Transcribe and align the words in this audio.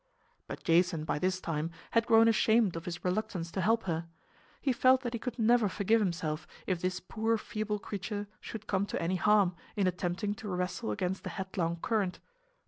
But 0.47 0.63
Jason 0.63 1.03
by 1.05 1.19
this 1.19 1.39
time 1.39 1.69
had 1.91 2.07
grown 2.07 2.27
ashamed 2.27 2.75
of 2.75 2.85
his 2.85 3.05
reluctance 3.05 3.51
to 3.51 3.61
help 3.61 3.83
her. 3.83 4.07
He 4.59 4.73
felt 4.73 5.01
that 5.01 5.13
he 5.13 5.19
could 5.19 5.37
never 5.37 5.69
forgive 5.69 6.01
himself 6.01 6.47
if 6.65 6.81
this 6.81 6.99
poor 6.99 7.37
feeble 7.37 7.77
creature 7.77 8.25
should 8.39 8.65
come 8.65 8.87
to 8.87 8.99
any 8.99 9.17
harm 9.17 9.55
in 9.75 9.85
attempting 9.85 10.33
to 10.41 10.47
wrestle 10.49 10.89
against 10.89 11.21
the 11.23 11.29
headlong 11.29 11.75
current. 11.83 12.17